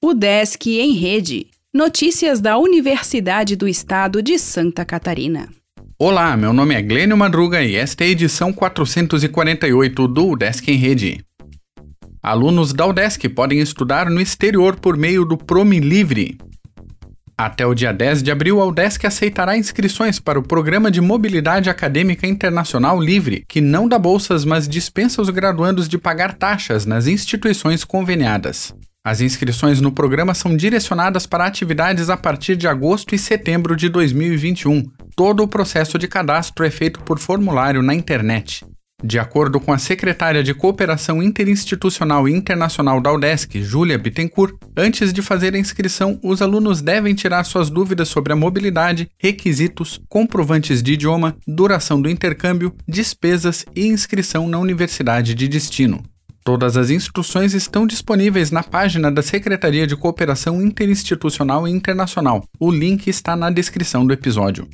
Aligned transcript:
O 0.00 0.14
Desk 0.14 0.64
em 0.78 0.92
Rede. 0.92 1.48
Notícias 1.74 2.40
da 2.40 2.56
Universidade 2.56 3.56
do 3.56 3.66
Estado 3.66 4.22
de 4.22 4.38
Santa 4.38 4.84
Catarina. 4.84 5.48
Olá, 5.98 6.36
meu 6.36 6.52
nome 6.52 6.72
é 6.72 6.80
Glênio 6.80 7.16
Madruga 7.16 7.64
e 7.64 7.74
esta 7.74 8.04
é 8.04 8.06
a 8.06 8.10
edição 8.10 8.52
448 8.52 10.06
do 10.06 10.36
Desk 10.36 10.68
em 10.68 10.76
Rede. 10.76 11.24
Alunos 12.22 12.72
da 12.72 12.86
UDESC 12.86 13.28
podem 13.28 13.58
estudar 13.58 14.08
no 14.08 14.20
exterior 14.20 14.76
por 14.76 14.96
meio 14.96 15.24
do 15.24 15.36
Promi 15.36 15.80
Livre. 15.80 16.38
Até 17.36 17.66
o 17.66 17.74
dia 17.74 17.92
10 17.92 18.22
de 18.22 18.30
abril, 18.30 18.60
a 18.60 18.66
UDESC 18.66 19.04
aceitará 19.04 19.58
inscrições 19.58 20.20
para 20.20 20.38
o 20.38 20.44
Programa 20.44 20.92
de 20.92 21.00
Mobilidade 21.00 21.68
Acadêmica 21.68 22.24
Internacional 22.24 23.00
Livre, 23.00 23.44
que 23.48 23.60
não 23.60 23.88
dá 23.88 23.98
bolsas, 23.98 24.44
mas 24.44 24.68
dispensa 24.68 25.20
os 25.20 25.28
graduandos 25.28 25.88
de 25.88 25.98
pagar 25.98 26.34
taxas 26.34 26.86
nas 26.86 27.08
instituições 27.08 27.82
conveniadas. 27.82 28.72
As 29.04 29.20
inscrições 29.20 29.80
no 29.80 29.92
programa 29.92 30.34
são 30.34 30.56
direcionadas 30.56 31.26
para 31.26 31.46
atividades 31.46 32.10
a 32.10 32.16
partir 32.16 32.56
de 32.56 32.66
agosto 32.66 33.14
e 33.14 33.18
setembro 33.18 33.74
de 33.76 33.88
2021. 33.88 34.82
Todo 35.16 35.42
o 35.42 35.48
processo 35.48 35.98
de 35.98 36.06
cadastro 36.06 36.64
é 36.64 36.70
feito 36.70 37.00
por 37.00 37.18
formulário 37.18 37.82
na 37.82 37.94
internet. 37.94 38.64
De 39.02 39.16
acordo 39.16 39.60
com 39.60 39.72
a 39.72 39.78
secretária 39.78 40.42
de 40.42 40.52
Cooperação 40.52 41.22
Interinstitucional 41.22 42.28
e 42.28 42.32
Internacional 42.32 43.00
da 43.00 43.12
UDESC, 43.12 43.62
Júlia 43.62 43.96
Bittencourt, 43.96 44.56
antes 44.76 45.12
de 45.12 45.22
fazer 45.22 45.54
a 45.54 45.58
inscrição, 45.58 46.18
os 46.20 46.42
alunos 46.42 46.82
devem 46.82 47.14
tirar 47.14 47.44
suas 47.44 47.70
dúvidas 47.70 48.08
sobre 48.08 48.32
a 48.32 48.36
mobilidade, 48.36 49.08
requisitos, 49.16 50.00
comprovantes 50.08 50.82
de 50.82 50.94
idioma, 50.94 51.36
duração 51.46 52.02
do 52.02 52.10
intercâmbio, 52.10 52.74
despesas 52.88 53.64
e 53.74 53.86
inscrição 53.86 54.48
na 54.48 54.58
universidade 54.58 55.32
de 55.32 55.46
destino. 55.46 56.02
Todas 56.48 56.78
as 56.78 56.88
instruções 56.88 57.52
estão 57.52 57.86
disponíveis 57.86 58.50
na 58.50 58.62
página 58.62 59.12
da 59.12 59.20
Secretaria 59.20 59.86
de 59.86 59.94
Cooperação 59.94 60.62
Interinstitucional 60.62 61.68
e 61.68 61.70
Internacional. 61.70 62.42
O 62.58 62.70
link 62.70 63.06
está 63.06 63.36
na 63.36 63.50
descrição 63.50 64.06
do 64.06 64.14
episódio. 64.14 64.66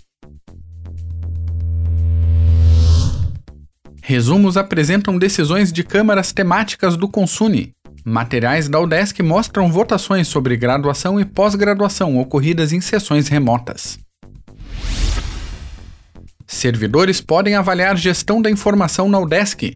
Resumos 4.00 4.56
apresentam 4.56 5.18
decisões 5.18 5.72
de 5.72 5.82
câmaras 5.82 6.32
temáticas 6.32 6.96
do 6.96 7.08
Consune. 7.08 7.72
Materiais 8.04 8.68
da 8.68 8.78
UDESC 8.78 9.20
mostram 9.24 9.68
votações 9.68 10.28
sobre 10.28 10.56
graduação 10.56 11.18
e 11.18 11.24
pós-graduação 11.24 12.20
ocorridas 12.20 12.72
em 12.72 12.80
sessões 12.80 13.26
remotas. 13.26 13.98
Servidores 16.46 17.20
podem 17.20 17.56
avaliar 17.56 17.96
gestão 17.96 18.40
da 18.40 18.48
informação 18.48 19.08
na 19.08 19.18
UDESC. 19.18 19.74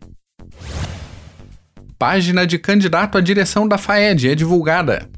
Página 1.98 2.46
de 2.46 2.60
candidato 2.60 3.18
à 3.18 3.20
direção 3.20 3.66
da 3.66 3.76
FAED 3.76 4.28
é 4.28 4.34
divulgada. 4.36 5.10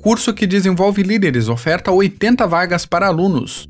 Curso 0.00 0.32
que 0.32 0.46
desenvolve 0.46 1.02
líderes 1.02 1.50
oferta 1.50 1.92
80 1.92 2.46
vagas 2.46 2.86
para 2.86 3.06
alunos. 3.06 3.68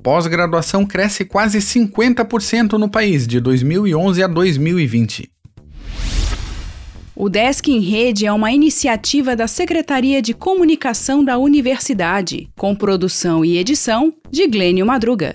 Pós-graduação 0.00 0.86
cresce 0.86 1.24
quase 1.24 1.58
50% 1.58 2.74
no 2.74 2.88
país 2.88 3.26
de 3.26 3.40
2011 3.40 4.22
a 4.22 4.28
2020. 4.28 5.28
O 7.16 7.28
Desk 7.28 7.66
em 7.66 7.80
Rede 7.80 8.26
é 8.26 8.32
uma 8.32 8.52
iniciativa 8.52 9.34
da 9.34 9.48
Secretaria 9.48 10.22
de 10.22 10.34
Comunicação 10.34 11.24
da 11.24 11.36
Universidade, 11.36 12.48
com 12.56 12.76
produção 12.76 13.44
e 13.44 13.58
edição 13.58 14.12
de 14.30 14.46
Glênio 14.46 14.86
Madruga. 14.86 15.34